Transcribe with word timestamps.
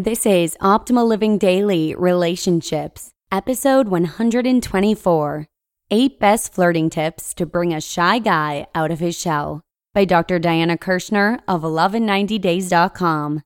This 0.00 0.26
is 0.26 0.56
Optimal 0.60 1.08
Living 1.08 1.38
Daily 1.38 1.92
Relationships, 1.92 3.10
episode 3.32 3.88
124 3.88 5.46
Eight 5.90 6.20
Best 6.20 6.54
Flirting 6.54 6.88
Tips 6.88 7.34
to 7.34 7.44
Bring 7.44 7.74
a 7.74 7.80
Shy 7.80 8.20
Guy 8.20 8.68
Out 8.76 8.92
of 8.92 9.00
His 9.00 9.18
Shell 9.18 9.60
by 9.94 10.04
Dr. 10.04 10.38
Diana 10.38 10.78
Kirschner 10.78 11.40
of 11.48 11.62
lovein90days.com. 11.62 13.42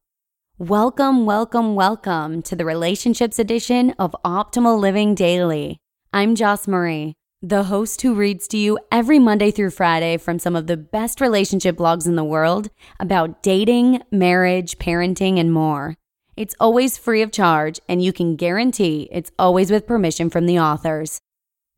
Welcome, 0.58 1.24
welcome, 1.24 1.74
welcome 1.74 2.42
to 2.42 2.54
the 2.54 2.66
Relationships 2.66 3.38
edition 3.38 3.94
of 3.98 4.14
Optimal 4.22 4.78
Living 4.78 5.14
Daily. 5.14 5.78
I'm 6.12 6.34
Joss 6.34 6.68
Marie, 6.68 7.14
the 7.40 7.62
host 7.62 8.02
who 8.02 8.14
reads 8.14 8.46
to 8.48 8.58
you 8.58 8.78
every 8.90 9.18
Monday 9.18 9.52
through 9.52 9.70
Friday 9.70 10.18
from 10.18 10.38
some 10.38 10.54
of 10.54 10.66
the 10.66 10.76
best 10.76 11.18
relationship 11.22 11.78
blogs 11.78 12.06
in 12.06 12.16
the 12.16 12.22
world 12.22 12.68
about 13.00 13.42
dating, 13.42 14.02
marriage, 14.10 14.76
parenting, 14.76 15.40
and 15.40 15.50
more. 15.50 15.96
It's 16.36 16.54
always 16.58 16.96
free 16.96 17.20
of 17.20 17.30
charge, 17.30 17.78
and 17.88 18.02
you 18.02 18.12
can 18.12 18.36
guarantee 18.36 19.08
it's 19.12 19.30
always 19.38 19.70
with 19.70 19.86
permission 19.86 20.30
from 20.30 20.46
the 20.46 20.58
authors. 20.58 21.20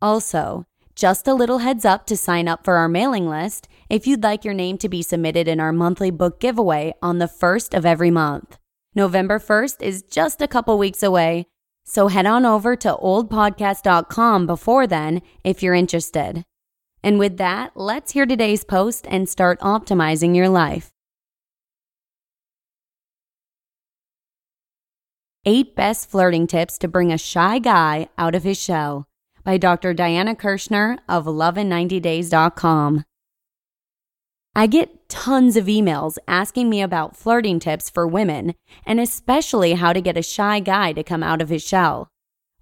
Also, 0.01 0.65
just 0.95 1.27
a 1.27 1.35
little 1.35 1.59
heads 1.59 1.85
up 1.85 2.07
to 2.07 2.17
sign 2.17 2.47
up 2.47 2.65
for 2.65 2.77
our 2.77 2.89
mailing 2.89 3.29
list 3.29 3.67
if 3.91 4.07
you'd 4.07 4.23
like 4.23 4.45
your 4.45 4.55
name 4.55 4.79
to 4.79 4.89
be 4.89 5.03
submitted 5.03 5.49
in 5.49 5.59
our 5.59 5.73
monthly 5.73 6.11
book 6.11 6.39
giveaway 6.39 6.95
on 7.03 7.19
the 7.19 7.27
first 7.29 7.75
of 7.75 7.85
every 7.85 8.13
month. 8.13 8.59
November 8.95 9.41
1st 9.41 9.83
is 9.83 10.03
just 10.03 10.41
a 10.41 10.47
couple 10.47 10.79
weeks 10.79 11.03
away, 11.03 11.47
so 11.85 12.07
head 12.07 12.27
on 12.27 12.47
over 12.47 12.77
to 12.77 12.95
oldpodcast.com 12.95 14.47
before 14.47 14.87
then 14.87 15.21
if 15.43 15.65
you're 15.65 15.75
interested. 15.75 16.45
And 17.03 17.19
with 17.19 17.37
that, 17.39 17.73
let's 17.75 18.13
hear 18.13 18.25
today's 18.25 18.65
post 18.65 19.05
and 19.11 19.29
start 19.29 19.59
optimizing 19.61 20.37
your 20.37 20.49
life. 20.49 20.94
Eight 25.47 25.77
Best 25.77 26.11
Flirting 26.11 26.47
Tips 26.47 26.79
to 26.79 26.89
Bring 26.89 27.13
a 27.13 27.19
Shy 27.19 27.59
Guy 27.59 28.09
Out 28.17 28.35
of 28.35 28.45
His 28.45 28.59
Shell 28.59 29.07
by 29.45 29.59
Dr. 29.59 29.93
Diana 29.93 30.35
Kirschner 30.35 30.99
of 31.07 31.27
lovein90days.com. 31.27 33.05
I 34.57 34.67
get 34.67 35.09
tons 35.11 35.59
of 35.59 35.67
emails 35.67 36.17
asking 36.27 36.71
me 36.71 36.81
about 36.81 37.15
flirting 37.15 37.59
tips 37.59 37.91
for 37.91 38.07
women 38.07 38.55
and 38.87 38.99
especially 38.99 39.75
how 39.75 39.93
to 39.93 40.01
get 40.01 40.17
a 40.17 40.23
shy 40.23 40.61
guy 40.61 40.95
to 40.95 41.03
come 41.03 41.23
out 41.23 41.43
of 41.43 41.51
his 41.51 41.63
shell. 41.63 42.09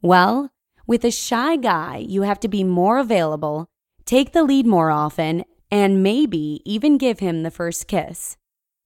Well, 0.01 0.51
with 0.85 1.05
a 1.05 1.13
shy 1.13 1.55
guy, 1.55 1.99
you 1.99 2.23
have 2.23 2.41
to 2.41 2.49
be 2.49 2.65
more 2.65 2.99
available, 2.99 3.69
take 4.07 4.33
the 4.33 4.43
lead 4.43 4.67
more 4.67 4.91
often, 4.91 5.45
and 5.71 6.03
maybe 6.03 6.61
even 6.65 6.99
give 6.99 7.21
him 7.21 7.45
the 7.45 7.51
first 7.53 7.87
kiss. 7.87 8.37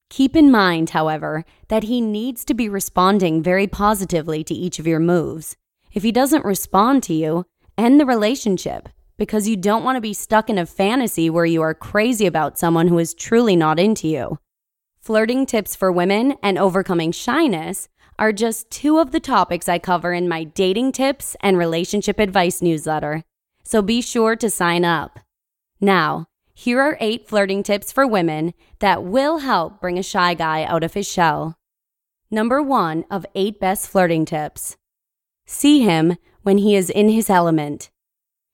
Keep 0.08 0.36
in 0.36 0.50
mind, 0.50 0.90
however, 0.90 1.44
that 1.68 1.84
he 1.84 2.00
needs 2.00 2.44
to 2.44 2.54
be 2.54 2.68
responding 2.68 3.42
very 3.42 3.66
positively 3.66 4.44
to 4.44 4.54
each 4.54 4.78
of 4.78 4.86
your 4.86 5.00
moves. 5.00 5.56
If 5.92 6.02
he 6.02 6.12
doesn't 6.12 6.44
respond 6.44 7.02
to 7.04 7.14
you, 7.14 7.44
end 7.76 7.98
the 7.98 8.06
relationship 8.06 8.88
because 9.18 9.48
you 9.48 9.56
don't 9.56 9.82
want 9.82 9.96
to 9.96 10.00
be 10.00 10.12
stuck 10.12 10.50
in 10.50 10.58
a 10.58 10.66
fantasy 10.66 11.30
where 11.30 11.46
you 11.46 11.62
are 11.62 11.74
crazy 11.74 12.26
about 12.26 12.58
someone 12.58 12.88
who 12.88 12.98
is 12.98 13.14
truly 13.14 13.56
not 13.56 13.78
into 13.78 14.06
you. 14.08 14.38
Flirting 15.00 15.46
tips 15.46 15.74
for 15.74 15.90
women 15.90 16.34
and 16.42 16.58
overcoming 16.58 17.12
shyness 17.12 17.88
are 18.18 18.32
just 18.32 18.70
two 18.70 18.98
of 18.98 19.12
the 19.12 19.20
topics 19.20 19.68
I 19.68 19.78
cover 19.78 20.12
in 20.12 20.28
my 20.28 20.44
dating 20.44 20.92
tips 20.92 21.36
and 21.40 21.58
relationship 21.58 22.18
advice 22.18 22.62
newsletter. 22.62 23.24
So 23.62 23.82
be 23.82 24.00
sure 24.00 24.36
to 24.36 24.50
sign 24.50 24.84
up. 24.84 25.18
Now, 25.80 26.26
here 26.58 26.80
are 26.80 26.96
eight 27.00 27.28
flirting 27.28 27.62
tips 27.62 27.92
for 27.92 28.06
women 28.06 28.54
that 28.78 29.04
will 29.04 29.38
help 29.38 29.78
bring 29.78 29.98
a 29.98 30.02
shy 30.02 30.32
guy 30.32 30.64
out 30.64 30.82
of 30.82 30.94
his 30.94 31.06
shell. 31.06 31.58
Number 32.30 32.62
one 32.62 33.04
of 33.10 33.26
eight 33.34 33.60
best 33.60 33.86
flirting 33.86 34.24
tips 34.24 34.78
see 35.44 35.82
him 35.82 36.16
when 36.42 36.56
he 36.56 36.74
is 36.74 36.88
in 36.88 37.10
his 37.10 37.28
element. 37.28 37.90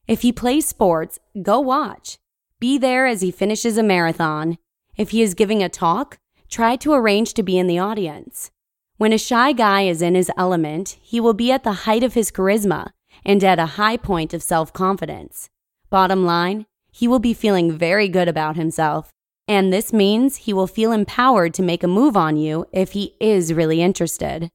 If 0.09 0.23
he 0.23 0.33
plays 0.33 0.67
sports, 0.67 1.21
go 1.43 1.61
watch. 1.61 2.19
Be 2.59 2.77
there 2.77 3.07
as 3.07 3.21
he 3.21 3.31
finishes 3.31 3.79
a 3.79 3.85
marathon. 3.85 4.59
If 4.97 5.11
he 5.11 5.23
is 5.23 5.35
giving 5.35 5.63
a 5.63 5.69
talk, 5.69 6.19
try 6.51 6.75
to 6.77 6.93
arrange 6.93 7.35
to 7.35 7.45
be 7.45 7.57
in 7.57 7.69
the 7.69 7.79
audience. 7.79 8.51
When 8.97 9.13
a 9.13 9.19
shy 9.19 9.53
guy 9.53 9.83
is 9.83 10.03
in 10.03 10.17
his 10.17 10.31
element, 10.37 10.99
he 11.01 11.21
will 11.21 11.35
be 11.35 11.53
at 11.53 11.63
the 11.63 11.87
height 11.87 12.03
of 12.03 12.15
his 12.15 12.33
charisma 12.33 12.91
and 13.25 13.45
at 13.45 13.61
a 13.61 13.79
high 13.79 13.97
point 13.97 14.35
of 14.35 14.43
self 14.43 14.73
confidence. 14.73 15.51
Bottom 15.89 16.25
line, 16.25 16.67
he 16.93 17.09
will 17.09 17.19
be 17.19 17.35
feeling 17.35 17.73
very 17.73 18.09
good 18.09 18.29
about 18.29 18.57
himself. 18.57 19.11
And 19.49 19.73
this 19.73 19.93
means 19.93 20.37
he 20.37 20.53
will 20.53 20.67
feel 20.69 20.93
empowered 20.93 21.55
to 21.55 21.63
make 21.63 21.83
a 21.83 21.89
move 21.89 22.17
on 22.17 22.37
you 22.37 22.67
if 22.73 22.93
he 22.93 23.17
is 23.19 23.53
really 23.53 23.83
interested. 23.83 24.51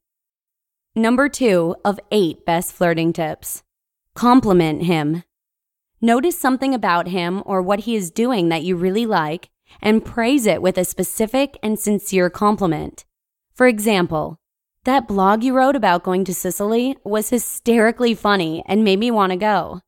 Number 0.95 1.27
two 1.27 1.75
of 1.83 1.99
eight 2.11 2.45
best 2.45 2.71
flirting 2.71 3.11
tips 3.13 3.63
compliment 4.15 4.83
him. 4.83 5.23
Notice 6.01 6.39
something 6.39 6.73
about 6.73 7.07
him 7.07 7.43
or 7.45 7.61
what 7.61 7.81
he 7.81 7.95
is 7.95 8.09
doing 8.09 8.49
that 8.49 8.63
you 8.63 8.75
really 8.75 9.05
like 9.05 9.49
and 9.81 10.05
praise 10.05 10.47
it 10.47 10.61
with 10.61 10.77
a 10.77 10.85
specific 10.85 11.57
and 11.61 11.79
sincere 11.79 12.29
compliment. 12.29 13.05
For 13.53 13.67
example, 13.67 14.39
that 14.85 15.07
blog 15.07 15.43
you 15.43 15.53
wrote 15.53 15.75
about 15.75 16.03
going 16.03 16.23
to 16.25 16.33
Sicily 16.33 16.97
was 17.03 17.29
hysterically 17.29 18.15
funny 18.15 18.63
and 18.65 18.83
made 18.83 18.99
me 18.99 19.11
want 19.11 19.31
to 19.31 19.37
go. 19.37 19.81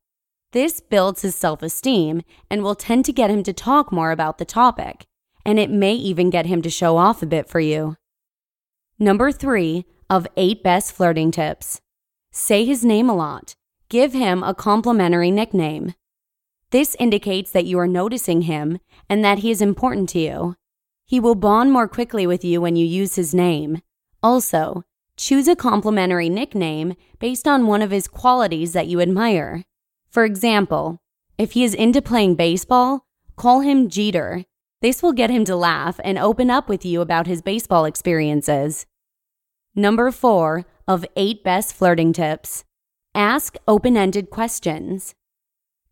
This 0.52 0.80
builds 0.80 1.22
his 1.22 1.36
self 1.36 1.62
esteem 1.62 2.22
and 2.50 2.62
will 2.62 2.74
tend 2.74 3.04
to 3.04 3.12
get 3.12 3.30
him 3.30 3.42
to 3.44 3.52
talk 3.52 3.92
more 3.92 4.10
about 4.10 4.38
the 4.38 4.44
topic, 4.44 5.06
and 5.44 5.58
it 5.58 5.70
may 5.70 5.94
even 5.94 6.28
get 6.28 6.46
him 6.46 6.60
to 6.62 6.70
show 6.70 6.96
off 6.96 7.22
a 7.22 7.26
bit 7.26 7.48
for 7.48 7.60
you. 7.60 7.96
Number 8.98 9.30
three 9.30 9.86
of 10.08 10.26
eight 10.36 10.62
best 10.62 10.92
flirting 10.92 11.30
tips 11.30 11.80
say 12.32 12.64
his 12.64 12.84
name 12.84 13.08
a 13.08 13.14
lot. 13.14 13.54
Give 13.88 14.12
him 14.12 14.42
a 14.42 14.54
complimentary 14.54 15.30
nickname. 15.30 15.94
This 16.70 16.96
indicates 16.98 17.50
that 17.52 17.66
you 17.66 17.78
are 17.78 17.88
noticing 17.88 18.42
him 18.42 18.78
and 19.08 19.24
that 19.24 19.38
he 19.38 19.50
is 19.50 19.62
important 19.62 20.08
to 20.10 20.18
you. 20.18 20.56
He 21.06 21.18
will 21.18 21.34
bond 21.34 21.72
more 21.72 21.88
quickly 21.88 22.26
with 22.26 22.44
you 22.44 22.60
when 22.60 22.76
you 22.76 22.86
use 22.86 23.16
his 23.16 23.34
name. 23.34 23.82
Also, 24.22 24.84
choose 25.16 25.48
a 25.48 25.56
complimentary 25.56 26.28
nickname 26.28 26.94
based 27.18 27.48
on 27.48 27.66
one 27.66 27.82
of 27.82 27.90
his 27.90 28.06
qualities 28.06 28.72
that 28.72 28.86
you 28.86 29.00
admire. 29.00 29.64
For 30.10 30.24
example, 30.24 31.00
if 31.38 31.52
he 31.52 31.62
is 31.62 31.72
into 31.72 32.02
playing 32.02 32.34
baseball, 32.34 33.06
call 33.36 33.60
him 33.60 33.88
Jeter. 33.88 34.44
This 34.82 35.02
will 35.02 35.12
get 35.12 35.30
him 35.30 35.44
to 35.44 35.54
laugh 35.54 36.00
and 36.02 36.18
open 36.18 36.50
up 36.50 36.68
with 36.68 36.84
you 36.84 37.00
about 37.00 37.28
his 37.28 37.42
baseball 37.42 37.84
experiences. 37.84 38.86
Number 39.74 40.10
four 40.10 40.66
of 40.88 41.06
eight 41.14 41.44
best 41.44 41.74
flirting 41.74 42.12
tips 42.12 42.64
ask 43.14 43.56
open 43.68 43.96
ended 43.96 44.30
questions. 44.30 45.14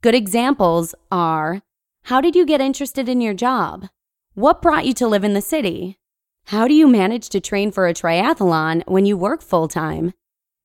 Good 0.00 0.15
examples 0.15 0.94
are 1.12 1.62
How 2.05 2.21
did 2.21 2.35
you 2.35 2.44
get 2.44 2.61
interested 2.61 3.09
in 3.09 3.21
your 3.21 3.35
job? 3.35 3.88
What 4.35 4.62
brought 4.62 4.87
you 4.87 4.94
to 4.94 5.06
live 5.06 5.25
in 5.25 5.35
the 5.35 5.41
city? 5.41 5.99
How 6.47 6.67
do 6.67 6.75
you 6.75 6.88
manage 6.88 7.29
to 7.31 7.41
train 7.41 7.71
for 7.71 7.87
a 7.87 7.94
triathlon 7.94 8.82
when 8.88 9.05
you 9.05 9.17
work 9.17 9.43
full 9.43 9.69
time? 9.69 10.12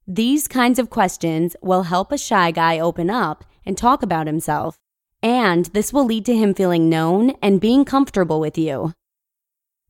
These 0.08 0.50
kinds 0.50 0.80
of 0.80 0.90
questions 0.90 1.56
will 1.62 1.84
help 1.84 2.12
a 2.12 2.18
shy 2.18 2.52
guy 2.52 2.78
open 2.78 3.10
up 3.10 3.46
and 3.66 3.78
talk 3.78 4.04
about 4.04 4.28
himself, 4.28 4.78
and 5.22 5.68
this 5.68 5.94
will 5.94 6.04
lead 6.04 6.26
to 6.26 6.36
him 6.36 6.54
feeling 6.54 6.90
known 6.90 7.32
and 7.42 7.62
being 7.62 7.86
comfortable 7.86 8.42
with 8.42 8.58
you. 8.58 8.94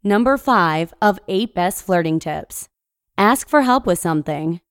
Number 0.04 0.38
five 0.38 0.94
of 1.02 1.20
eight 1.28 1.56
best 1.56 1.84
flirting 1.84 2.20
tips 2.20 2.70
Ask 3.18 3.50
for 3.50 3.64
help 3.64 3.88
with 3.88 3.98
something. 3.98 4.62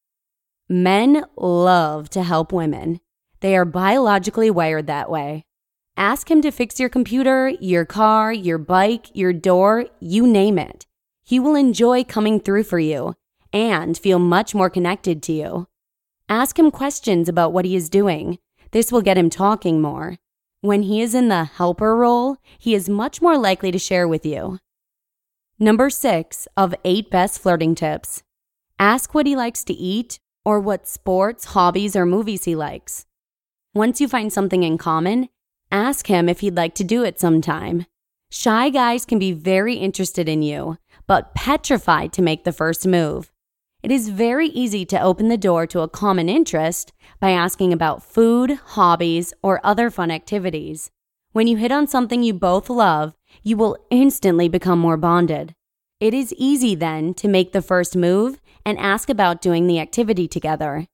Men 0.69 1.25
love 1.37 2.09
to 2.11 2.23
help 2.23 2.53
women. 2.53 3.01
They 3.41 3.57
are 3.57 3.65
biologically 3.65 4.51
wired 4.51 4.87
that 4.87 5.11
way. 5.11 5.45
Ask 5.97 6.31
him 6.31 6.41
to 6.43 6.53
fix 6.53 6.79
your 6.79 6.89
computer, 6.89 7.49
your 7.61 7.85
car, 7.85 8.33
your 8.33 8.59
bike, 8.59 9.07
your 9.13 9.33
door, 9.33 9.87
you 9.99 10.25
name 10.25 10.59
it. 10.59 10.87
He 11.25 11.41
will 11.41 11.57
enjoy 11.57 12.05
coming 12.05 12.39
through 12.39 12.65
for 12.65 12.79
you 12.79 13.17
and 13.53 13.97
feel 13.97 14.19
much 14.19 14.55
more 14.55 14.71
connected 14.71 15.23
to 15.25 15.33
you. 15.33 15.69
Ask 16.29 16.59
him 16.59 16.71
questions 16.71 17.29
about 17.29 17.53
what 17.53 17.65
he 17.65 17.77
is 17.77 17.91
doing. 17.91 18.39
This 18.71 18.91
will 18.91 19.03
get 19.03 19.19
him 19.19 19.31
talking 19.31 19.81
more. 19.81 20.17
When 20.61 20.83
he 20.83 21.03
is 21.03 21.15
in 21.15 21.29
the 21.29 21.45
helper 21.45 21.97
role, 21.97 22.37
he 22.59 22.75
is 22.75 22.89
much 22.89 23.21
more 23.21 23.37
likely 23.37 23.73
to 23.73 23.79
share 23.79 24.07
with 24.07 24.25
you. 24.25 24.59
Number 25.59 25.91
six 25.91 26.47
of 26.57 26.75
eight 26.85 27.11
best 27.11 27.41
flirting 27.41 27.75
tips 27.75 28.23
ask 28.79 29.15
what 29.15 29.27
he 29.27 29.37
likes 29.37 29.65
to 29.65 29.75
eat 29.75 30.19
or 30.45 30.59
what 30.59 30.89
sports, 30.89 31.47
hobbies, 31.47 31.95
or 31.95 32.05
movies 32.07 32.45
he 32.45 32.57
likes. 32.57 33.07
Once 33.75 34.01
you 34.01 34.09
find 34.09 34.33
something 34.33 34.63
in 34.63 34.77
common, 34.77 35.29
ask 35.71 36.07
him 36.09 36.29
if 36.29 36.41
he'd 36.41 36.57
like 36.57 36.75
to 36.75 36.85
do 36.85 37.05
it 37.05 37.19
sometime. 37.19 37.87
Shy 38.31 38.71
guys 38.71 39.05
can 39.05 39.19
be 39.19 39.33
very 39.33 39.75
interested 39.75 40.29
in 40.29 40.43
you, 40.43 40.79
but 41.07 41.35
petrified 41.35 42.13
to 42.13 42.23
make 42.23 42.45
the 42.45 42.53
first 42.53 42.87
move. 42.87 43.32
It 43.83 43.91
is 43.91 44.11
very 44.11 44.47
easy 44.47 44.85
to 44.87 45.01
open 45.01 45.27
the 45.27 45.37
door 45.37 45.67
to 45.67 45.81
a 45.81 45.89
common 45.89 46.29
interest 46.29 46.93
by 47.19 47.31
asking 47.31 47.73
about 47.73 48.05
food, 48.05 48.61
hobbies, 48.65 49.35
or 49.43 49.61
other 49.65 49.91
fun 49.91 50.13
activities. 50.13 50.93
When 51.33 51.49
you 51.49 51.57
hit 51.57 51.73
on 51.73 51.89
something 51.89 52.23
you 52.23 52.33
both 52.33 52.71
love, 52.71 53.15
you 53.43 53.57
will 53.57 53.77
instantly 53.91 54.49
become 54.49 54.79
more 54.79 54.97
bonded. 54.97 55.57
It 55.99 56.15
is 56.15 56.33
easy 56.35 56.77
then 56.77 57.13
to 57.15 57.27
make 57.27 57.51
the 57.51 57.63
first 57.63 57.97
move 57.97 58.41
and 58.65 58.79
ask 58.79 59.09
about 59.09 59.43
doing 59.43 59.67
the 59.67 59.81
activity 59.81 60.29
together. 60.29 60.87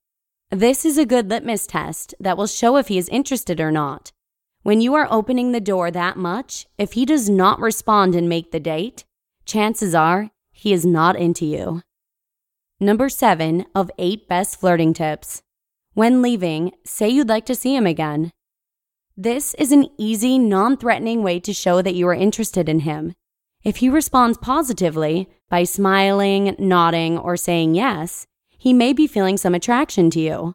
This 0.50 0.86
is 0.86 0.96
a 0.96 1.04
good 1.04 1.28
litmus 1.28 1.66
test 1.66 2.14
that 2.18 2.38
will 2.38 2.46
show 2.46 2.76
if 2.76 2.88
he 2.88 2.96
is 2.96 3.10
interested 3.10 3.60
or 3.60 3.70
not. 3.70 4.12
When 4.62 4.80
you 4.80 4.94
are 4.94 5.08
opening 5.10 5.52
the 5.52 5.60
door 5.60 5.90
that 5.90 6.16
much, 6.16 6.66
if 6.78 6.94
he 6.94 7.04
does 7.04 7.28
not 7.28 7.60
respond 7.60 8.14
and 8.14 8.30
make 8.30 8.50
the 8.50 8.60
date, 8.60 9.04
chances 9.44 9.94
are 9.94 10.30
he 10.52 10.72
is 10.72 10.86
not 10.86 11.16
into 11.16 11.44
you. 11.44 11.82
Number 12.80 13.08
seven 13.08 13.66
of 13.74 13.90
eight 13.98 14.28
best 14.28 14.60
flirting 14.60 14.94
tips. 14.94 15.42
When 15.94 16.22
leaving, 16.22 16.70
say 16.84 17.08
you'd 17.08 17.28
like 17.28 17.44
to 17.46 17.56
see 17.56 17.74
him 17.74 17.86
again. 17.86 18.30
This 19.16 19.54
is 19.54 19.72
an 19.72 19.88
easy, 19.98 20.38
non 20.38 20.76
threatening 20.76 21.24
way 21.24 21.40
to 21.40 21.52
show 21.52 21.82
that 21.82 21.96
you 21.96 22.06
are 22.06 22.14
interested 22.14 22.68
in 22.68 22.80
him. 22.80 23.14
If 23.64 23.78
he 23.78 23.88
responds 23.88 24.38
positively 24.38 25.28
by 25.50 25.64
smiling, 25.64 26.54
nodding, 26.56 27.18
or 27.18 27.36
saying 27.36 27.74
yes, 27.74 28.28
he 28.56 28.72
may 28.72 28.92
be 28.92 29.08
feeling 29.08 29.36
some 29.36 29.56
attraction 29.56 30.08
to 30.10 30.20
you. 30.20 30.54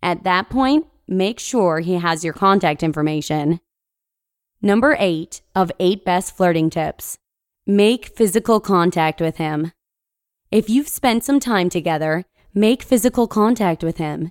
At 0.00 0.22
that 0.22 0.48
point, 0.50 0.86
make 1.08 1.40
sure 1.40 1.80
he 1.80 1.94
has 1.94 2.22
your 2.22 2.34
contact 2.34 2.84
information. 2.84 3.58
Number 4.62 4.96
eight 5.00 5.42
of 5.56 5.72
eight 5.80 6.04
best 6.04 6.36
flirting 6.36 6.70
tips 6.70 7.18
make 7.66 8.16
physical 8.16 8.60
contact 8.60 9.20
with 9.20 9.38
him. 9.38 9.72
If 10.54 10.70
you've 10.70 10.86
spent 10.86 11.24
some 11.24 11.40
time 11.40 11.68
together, 11.68 12.26
make 12.54 12.84
physical 12.84 13.26
contact 13.26 13.82
with 13.82 13.96
him. 13.96 14.30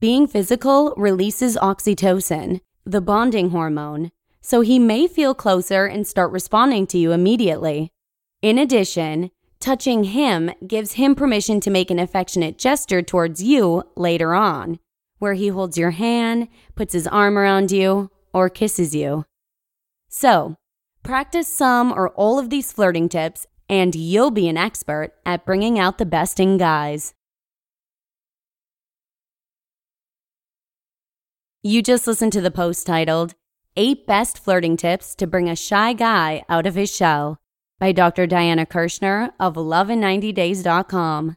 Being 0.00 0.26
physical 0.26 0.92
releases 0.96 1.56
oxytocin, 1.56 2.60
the 2.84 3.00
bonding 3.00 3.50
hormone, 3.50 4.10
so 4.40 4.62
he 4.62 4.80
may 4.80 5.06
feel 5.06 5.32
closer 5.32 5.86
and 5.86 6.04
start 6.04 6.32
responding 6.32 6.88
to 6.88 6.98
you 6.98 7.12
immediately. 7.12 7.92
In 8.42 8.58
addition, 8.58 9.30
touching 9.60 10.02
him 10.02 10.50
gives 10.66 10.94
him 10.94 11.14
permission 11.14 11.60
to 11.60 11.70
make 11.70 11.92
an 11.92 12.00
affectionate 12.00 12.58
gesture 12.58 13.00
towards 13.00 13.40
you 13.40 13.84
later 13.94 14.34
on, 14.34 14.80
where 15.20 15.34
he 15.34 15.46
holds 15.46 15.78
your 15.78 15.92
hand, 15.92 16.48
puts 16.74 16.94
his 16.94 17.06
arm 17.06 17.38
around 17.38 17.70
you, 17.70 18.10
or 18.34 18.48
kisses 18.48 18.92
you. 18.92 19.24
So, 20.08 20.56
practice 21.04 21.46
some 21.46 21.92
or 21.92 22.08
all 22.08 22.40
of 22.40 22.50
these 22.50 22.72
flirting 22.72 23.08
tips 23.08 23.46
and 23.70 23.94
you'll 23.94 24.32
be 24.32 24.48
an 24.48 24.56
expert 24.56 25.12
at 25.24 25.46
bringing 25.46 25.78
out 25.78 25.96
the 25.96 26.04
best 26.04 26.40
in 26.40 26.58
guys. 26.58 27.14
You 31.62 31.80
just 31.80 32.06
listened 32.06 32.32
to 32.32 32.40
the 32.40 32.50
post 32.50 32.84
titled, 32.84 33.34
Eight 33.76 34.06
Best 34.06 34.38
Flirting 34.38 34.76
Tips 34.76 35.14
to 35.14 35.26
Bring 35.26 35.48
a 35.48 35.54
Shy 35.54 35.92
Guy 35.92 36.42
Out 36.48 36.66
of 36.66 36.74
His 36.74 36.94
Shell 36.94 37.38
by 37.78 37.92
Dr. 37.92 38.26
Diana 38.26 38.66
Kirschner 38.66 39.30
of 39.38 39.54
Love90days.com. 39.54 41.36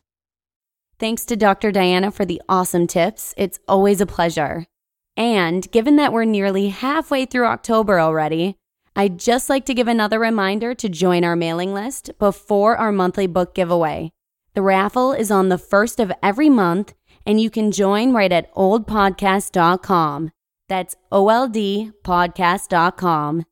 Thanks 1.01 1.25
to 1.25 1.35
Dr. 1.35 1.71
Diana 1.71 2.11
for 2.11 2.25
the 2.25 2.39
awesome 2.47 2.85
tips. 2.85 3.33
It's 3.35 3.59
always 3.67 4.01
a 4.01 4.05
pleasure. 4.05 4.67
And 5.17 5.69
given 5.71 5.95
that 5.95 6.13
we're 6.13 6.25
nearly 6.25 6.69
halfway 6.69 7.25
through 7.25 7.47
October 7.47 7.99
already, 7.99 8.55
I'd 8.95 9.17
just 9.17 9.49
like 9.49 9.65
to 9.65 9.73
give 9.73 9.87
another 9.87 10.19
reminder 10.19 10.75
to 10.75 10.87
join 10.87 11.23
our 11.23 11.35
mailing 11.35 11.73
list 11.73 12.11
before 12.19 12.77
our 12.77 12.91
monthly 12.91 13.25
book 13.25 13.55
giveaway. 13.55 14.11
The 14.53 14.61
raffle 14.61 15.11
is 15.11 15.31
on 15.31 15.49
the 15.49 15.57
first 15.57 15.99
of 15.99 16.11
every 16.21 16.49
month, 16.49 16.93
and 17.25 17.41
you 17.41 17.49
can 17.49 17.71
join 17.71 18.13
right 18.13 18.31
at 18.31 18.53
oldpodcast.com. 18.53 20.31
That's 20.69 20.95
oldpodcast.com. 21.11 23.45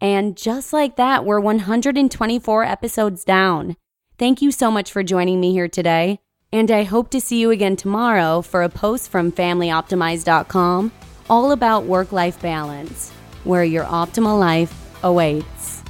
And 0.00 0.34
just 0.34 0.72
like 0.72 0.96
that, 0.96 1.26
we're 1.26 1.40
124 1.40 2.64
episodes 2.64 3.22
down. 3.22 3.76
Thank 4.18 4.40
you 4.40 4.50
so 4.50 4.70
much 4.70 4.90
for 4.90 5.02
joining 5.02 5.40
me 5.40 5.52
here 5.52 5.68
today. 5.68 6.20
And 6.52 6.70
I 6.70 6.84
hope 6.84 7.10
to 7.10 7.20
see 7.20 7.40
you 7.40 7.50
again 7.50 7.76
tomorrow 7.76 8.40
for 8.40 8.62
a 8.62 8.68
post 8.68 9.10
from 9.10 9.32
FamilyOptimize.com 9.32 10.92
all 11.28 11.52
about 11.52 11.84
work 11.84 12.12
life 12.12 12.40
balance, 12.40 13.10
where 13.44 13.64
your 13.64 13.84
optimal 13.84 14.38
life 14.38 14.72
awaits. 15.02 15.82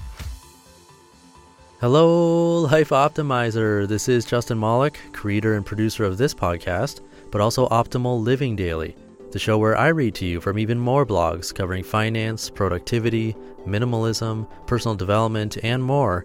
Hello, 1.79 2.61
Life 2.61 2.89
Optimizer. 2.89 3.87
This 3.87 4.09
is 4.09 4.25
Justin 4.25 4.59
Malik, 4.59 4.99
creator 5.13 5.55
and 5.55 5.67
producer 5.67 6.05
of 6.05 6.17
this 6.17 6.33
podcast, 6.33 7.01
but 7.31 7.43
also 7.43 7.69
Optimal 7.69 8.23
Living 8.23 8.57
Daily, 8.57 8.97
the 9.33 9.39
show 9.39 9.59
where 9.59 9.77
I 9.77 9.89
read 9.89 10.15
to 10.17 10.25
you 10.25 10.41
from 10.41 10.59
even 10.59 10.79
more 10.79 11.05
blogs 11.05 11.55
covering 11.55 11.85
finance, 11.85 12.49
productivity, 12.49 13.37
minimalism, 13.67 14.49
personal 14.67 14.95
development, 14.95 15.59
and 15.63 15.83
more 15.85 16.25